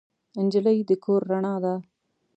[0.45, 1.75] نجلۍ د کور رڼا ده.